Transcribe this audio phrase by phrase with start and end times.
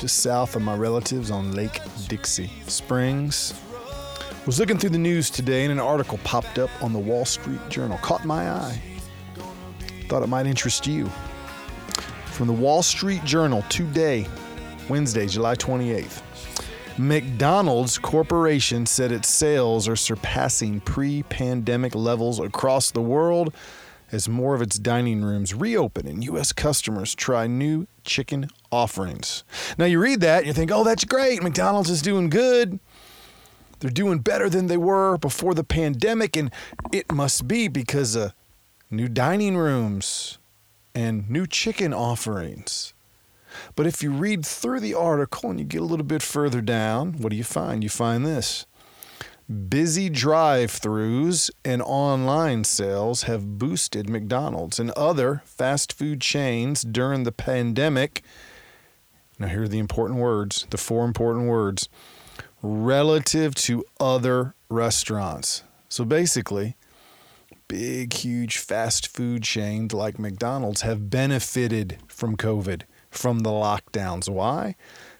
[0.00, 3.52] just south of my relatives on Lake Dixie Springs.
[4.46, 7.60] Was looking through the news today and an article popped up on the Wall Street
[7.68, 7.98] Journal.
[7.98, 8.80] Caught my eye.
[10.08, 11.04] Thought it might interest you.
[12.32, 14.26] From the Wall Street Journal today,
[14.88, 16.22] Wednesday, July 28th.
[16.96, 23.52] McDonald's Corporation said its sales are surpassing pre pandemic levels across the world
[24.10, 26.54] as more of its dining rooms reopen and U.S.
[26.54, 29.44] customers try new chicken offerings.
[29.78, 31.42] Now, you read that and you think, oh, that's great.
[31.42, 32.78] McDonald's is doing good.
[33.80, 36.50] They're doing better than they were before the pandemic, and
[36.92, 38.34] it must be because of
[38.90, 40.38] new dining rooms
[40.94, 42.92] and new chicken offerings.
[43.74, 47.14] But if you read through the article and you get a little bit further down,
[47.14, 47.82] what do you find?
[47.82, 48.66] You find this
[49.50, 57.24] Busy drive throughs and online sales have boosted McDonald's and other fast food chains during
[57.24, 58.22] the pandemic.
[59.40, 61.88] Now, here are the important words the four important words
[62.62, 65.64] relative to other restaurants.
[65.88, 66.76] So basically,
[67.66, 74.28] big, huge fast food chains like McDonald's have benefited from COVID, from the lockdowns.
[74.28, 74.76] Why?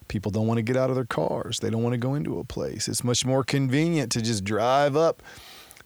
[0.07, 1.59] People don't want to get out of their cars.
[1.59, 2.87] They don't want to go into a place.
[2.87, 5.23] It's much more convenient to just drive up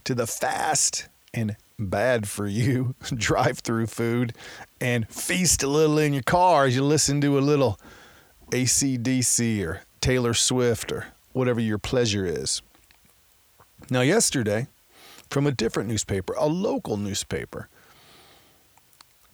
[0.04, 4.34] to the fast and bad for you drive through food
[4.82, 7.80] and feast a little in your car as you listen to a little
[8.52, 12.62] ACDC or Taylor Swift or whatever your pleasure is.
[13.90, 14.68] Now, yesterday,
[15.30, 17.70] from a different newspaper, a local newspaper,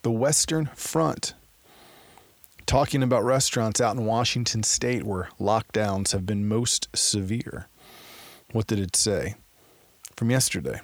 [0.01, 1.33] the Western Front
[2.66, 7.67] talking about restaurants out in Washington state where lockdowns have been most severe.
[8.53, 9.35] What did it say?
[10.16, 10.79] From yesterday.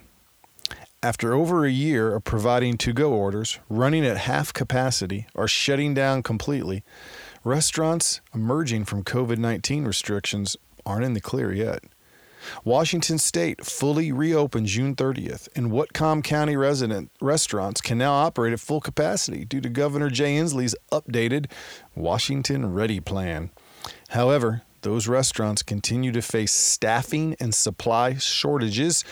[1.01, 5.93] After over a year of providing to go orders, running at half capacity, or shutting
[5.93, 6.83] down completely,
[7.47, 11.83] restaurants emerging from COVID 19 restrictions aren't in the clear yet.
[12.63, 18.59] Washington State fully reopened June 30th, and Whatcom County resident restaurants can now operate at
[18.59, 21.49] full capacity due to Governor Jay Inslee's updated
[21.95, 23.49] Washington Ready plan.
[24.09, 29.03] However, those restaurants continue to face staffing and supply shortages,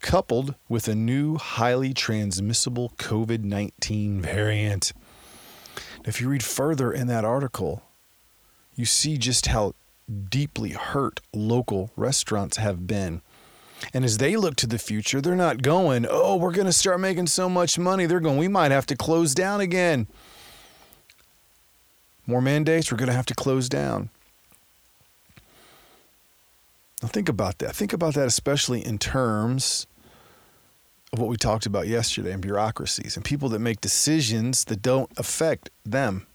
[0.00, 4.92] coupled with a new highly transmissible COVID 19 variant.
[6.06, 7.82] If you read further in that article,
[8.76, 9.74] you see just how
[10.30, 13.22] deeply hurt local restaurants have been.
[13.92, 17.00] And as they look to the future, they're not going, oh, we're going to start
[17.00, 18.06] making so much money.
[18.06, 20.06] They're going, we might have to close down again.
[22.26, 24.08] More mandates, we're going to have to close down.
[27.02, 27.76] Now, think about that.
[27.76, 29.86] Think about that, especially in terms
[31.12, 35.10] of what we talked about yesterday in bureaucracies and people that make decisions that don't
[35.16, 36.26] affect them.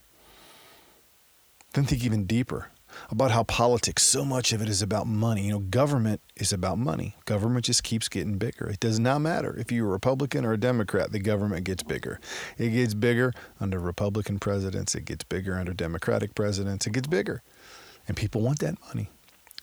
[1.73, 2.69] Then think even deeper
[3.09, 5.45] about how politics, so much of it is about money.
[5.45, 7.15] You know, government is about money.
[7.25, 8.67] Government just keeps getting bigger.
[8.67, 12.19] It does not matter if you're a Republican or a Democrat, the government gets bigger.
[12.57, 17.41] It gets bigger under Republican presidents, it gets bigger under Democratic presidents, it gets bigger.
[18.07, 19.09] And people want that money.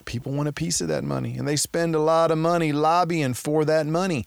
[0.05, 3.35] People want a piece of that money, and they spend a lot of money lobbying
[3.35, 4.25] for that money.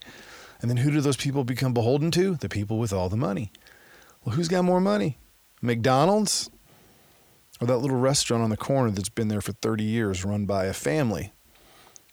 [0.62, 2.36] And then who do those people become beholden to?
[2.36, 3.52] The people with all the money.
[4.24, 5.18] Well, who's got more money?
[5.62, 6.50] McDonald's?
[7.62, 10.66] or that little restaurant on the corner that's been there for 30 years run by
[10.66, 11.32] a family.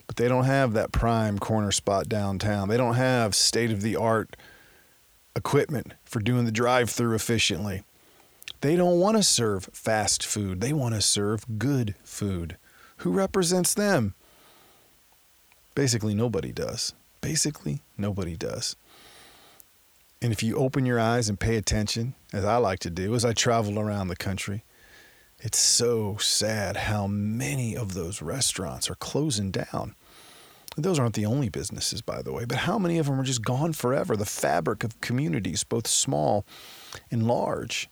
[0.07, 2.69] But they don't have that prime corner spot downtown.
[2.69, 4.37] They don't have state of the art
[5.35, 7.83] equipment for doing the drive through efficiently.
[8.61, 10.61] They don't want to serve fast food.
[10.61, 12.57] They want to serve good food.
[12.99, 14.15] Who represents them?
[15.75, 16.93] Basically, nobody does.
[17.21, 18.77] Basically, nobody does.
[20.21, 23.25] And if you open your eyes and pay attention, as I like to do as
[23.25, 24.65] I travel around the country,
[25.41, 29.95] it's so sad how many of those restaurants are closing down.
[30.77, 33.43] Those aren't the only businesses, by the way, but how many of them are just
[33.43, 34.17] gone forever?
[34.17, 36.45] The fabric of communities, both small
[37.11, 37.89] and large.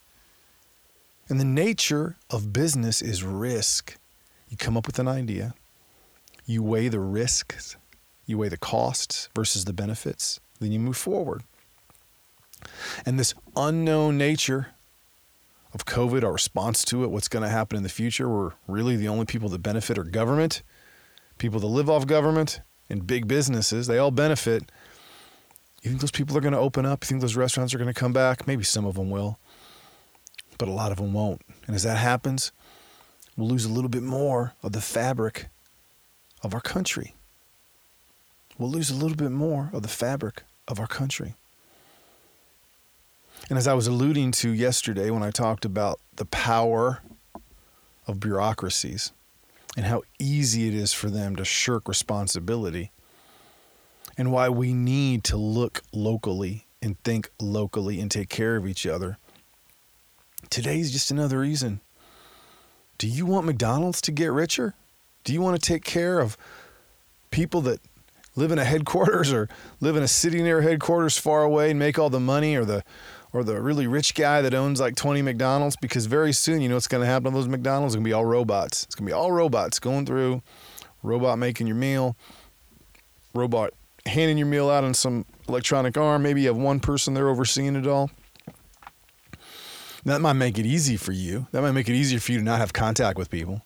[1.28, 3.96] And the nature of business is risk.
[4.48, 5.54] You come up with an idea,
[6.44, 7.76] you weigh the risks,
[8.26, 11.42] you weigh the costs versus the benefits, then you move forward.
[13.04, 14.68] And this unknown nature
[15.72, 18.96] of COVID, our response to it, what's going to happen in the future, we're really
[18.96, 20.62] the only people that benefit are government,
[21.38, 23.86] people that live off government, and big businesses.
[23.86, 24.70] They all benefit.
[25.82, 27.04] You think those people are going to open up?
[27.04, 28.46] You think those restaurants are going to come back?
[28.46, 29.38] Maybe some of them will,
[30.58, 31.42] but a lot of them won't.
[31.66, 32.52] And as that happens,
[33.36, 35.48] we'll lose a little bit more of the fabric
[36.42, 37.14] of our country.
[38.58, 41.34] We'll lose a little bit more of the fabric of our country.
[43.48, 47.02] And as I was alluding to yesterday when I talked about the power
[48.06, 49.12] of bureaucracies
[49.76, 52.90] and how easy it is for them to shirk responsibility,
[54.16, 58.86] and why we need to look locally and think locally and take care of each
[58.86, 59.18] other,
[60.48, 61.80] today's just another reason.
[62.98, 64.74] Do you want McDonald's to get richer?
[65.24, 66.38] Do you want to take care of
[67.30, 67.80] people that
[68.36, 69.48] live in a headquarters or
[69.80, 72.84] live in a city near headquarters far away and make all the money or the
[73.32, 76.76] or the really rich guy that owns like 20 McDonald's because very soon you know
[76.76, 78.84] what's going to happen to those McDonald's it's going to be all robots.
[78.84, 80.42] It's going to be all robots going through
[81.02, 82.16] robot making your meal,
[83.34, 83.72] robot
[84.06, 87.76] handing your meal out on some electronic arm, maybe you have one person there overseeing
[87.76, 88.10] it all.
[90.04, 91.48] That might make it easy for you.
[91.50, 93.62] That might make it easier for you to not have contact with people.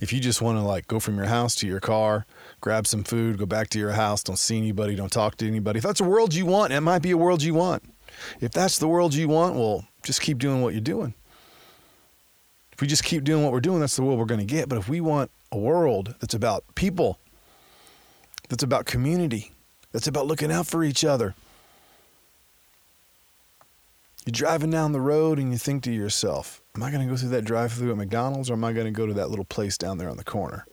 [0.00, 2.26] If you just want to like go from your house to your car,
[2.60, 5.78] grab some food, go back to your house, don't see anybody, don't talk to anybody.
[5.78, 7.82] If that's a world you want, it might be a world you want.
[8.40, 11.14] If that's the world you want, well, just keep doing what you're doing.
[12.72, 14.68] If we just keep doing what we're doing, that's the world we're going to get.
[14.68, 17.18] But if we want a world that's about people,
[18.48, 19.52] that's about community,
[19.92, 21.34] that's about looking out for each other,
[24.24, 27.18] you're driving down the road and you think to yourself, Am I going to go
[27.18, 29.44] through that drive through at McDonald's or am I going to go to that little
[29.44, 30.64] place down there on the corner?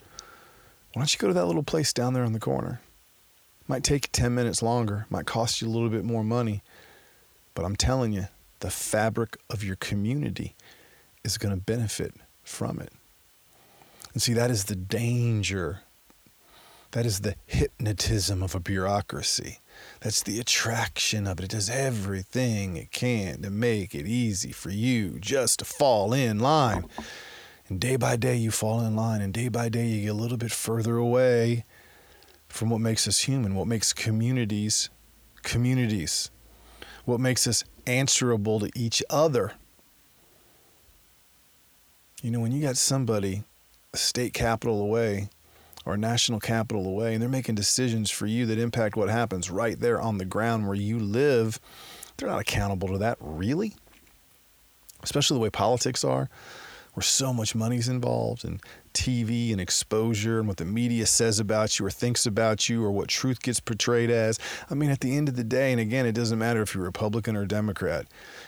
[0.93, 2.79] Why don't you go to that little place down there on the corner?
[3.67, 6.63] Might take 10 minutes longer, might cost you a little bit more money,
[7.53, 8.27] but I'm telling you,
[8.61, 10.55] the fabric of your community
[11.23, 12.91] is going to benefit from it.
[14.13, 15.81] And see, that is the danger.
[16.91, 19.59] That is the hypnotism of a bureaucracy.
[20.01, 21.45] That's the attraction of it.
[21.45, 26.39] It does everything it can to make it easy for you just to fall in
[26.39, 26.85] line.
[27.67, 30.13] And day by day, you fall in line, and day by day, you get a
[30.13, 31.65] little bit further away
[32.47, 34.89] from what makes us human, what makes communities
[35.41, 36.31] communities
[37.05, 39.53] what makes us answerable to each other.
[42.21, 43.43] You know, when you got somebody
[43.93, 45.29] a state capital away
[45.93, 49.79] a national capital away, and they're making decisions for you that impact what happens right
[49.79, 51.59] there on the ground where you live,
[52.17, 53.75] they're not accountable to that, really.
[55.01, 56.29] Especially the way politics are
[56.99, 58.61] where so much money's involved and
[58.93, 62.91] TV and exposure and what the media says about you or thinks about you or
[62.91, 64.39] what truth gets portrayed as.
[64.69, 66.83] I mean, at the end of the day, and again, it doesn't matter if you're
[66.83, 68.07] Republican or Democrat,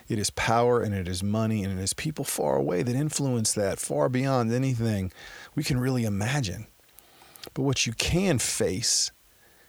[0.10, 3.54] it is power and it is money and it is people far away that influence
[3.54, 5.14] that far beyond anything
[5.56, 6.68] we can really imagine.
[7.54, 9.12] But what you can face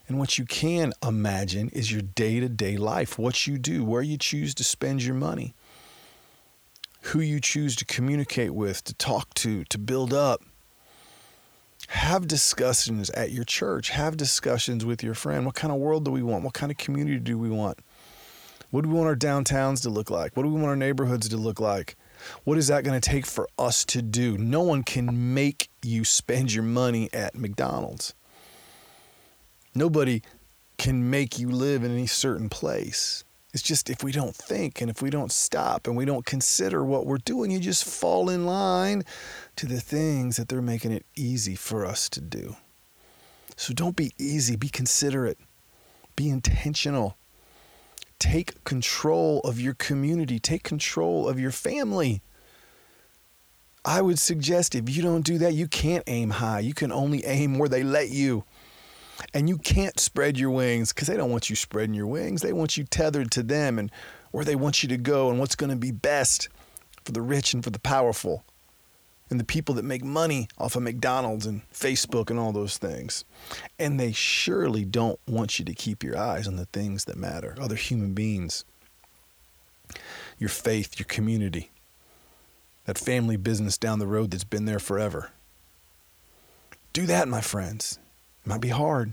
[0.08, 4.02] and what you can imagine is your day to day life, what you do, where
[4.02, 5.55] you choose to spend your money
[7.02, 10.43] who you choose to communicate with, to talk to, to build up.
[11.88, 13.90] Have discussions at your church.
[13.90, 15.44] Have discussions with your friend.
[15.44, 16.44] What kind of world do we want?
[16.44, 17.81] What kind of community do we want?
[18.70, 20.37] What do we want our downtowns to look like?
[20.37, 21.96] What do we want our neighborhoods to look like?
[22.44, 24.38] What is that going to take for us to do?
[24.38, 28.14] No one can make you spend your money at McDonald's.
[29.75, 30.23] Nobody
[30.78, 33.25] can make you live in any certain place.
[33.52, 36.85] It's just if we don't think and if we don't stop and we don't consider
[36.85, 39.04] what we're doing, you just fall in line
[39.57, 42.57] to the things that they're making it easy for us to do.
[43.57, 45.38] So don't be easy, be considerate,
[46.16, 47.16] be intentional.
[48.18, 52.23] Take control of your community, take control of your family.
[53.85, 56.61] I would suggest if you don't do that, you can't aim high.
[56.61, 58.45] You can only aim where they let you.
[59.35, 62.43] And you can't spread your wings because they don't want you spreading your wings.
[62.43, 63.91] They want you tethered to them and
[64.31, 66.49] where they want you to go and what's going to be best
[67.05, 68.45] for the rich and for the powerful
[69.33, 73.25] and the people that make money off of McDonald's and Facebook and all those things.
[73.79, 77.57] And they surely don't want you to keep your eyes on the things that matter
[77.61, 78.65] other human beings,
[80.39, 81.72] your faith, your community,
[82.85, 85.31] that family business down the road that's been there forever.
[86.93, 87.99] Do that, my friends.
[88.45, 89.12] It might be hard.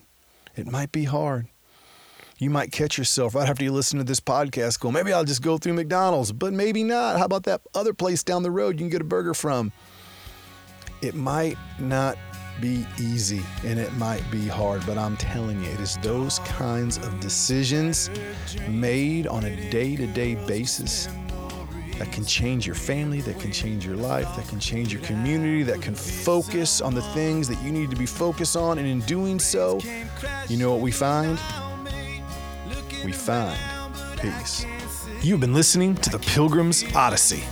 [0.56, 1.48] It might be hard.
[2.38, 5.42] You might catch yourself right after you listen to this podcast go, maybe I'll just
[5.42, 7.18] go through McDonald's, but maybe not.
[7.18, 9.72] How about that other place down the road you can get a burger from?
[11.02, 12.18] It might not
[12.62, 16.98] be easy and it might be hard, but I'm telling you, it is those kinds
[16.98, 18.10] of decisions
[18.70, 21.08] made on a day to day basis
[22.00, 25.64] that can change your family, that can change your life, that can change your community,
[25.64, 28.78] that can focus on the things that you need to be focused on.
[28.78, 29.80] And in doing so,
[30.48, 31.38] you know what we find?
[33.04, 33.60] We find
[34.18, 34.66] peace.
[35.22, 37.44] You've been listening to the Pilgrim's Odyssey.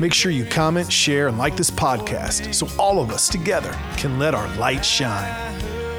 [0.00, 4.18] Make sure you comment, share, and like this podcast so all of us together can
[4.18, 5.32] let our light shine.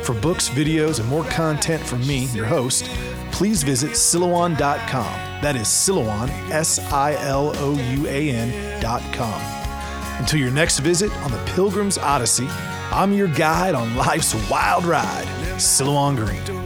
[0.04, 2.90] For books, videos, and more content from me, your host,
[3.34, 5.14] please visit Silouan.com.
[5.42, 9.42] That is Silouan, S I L O U A N.com.
[10.20, 12.48] Until your next visit on the Pilgrim's Odyssey,
[12.92, 15.26] I'm your guide on life's wild ride,
[15.58, 16.63] Silouan Green.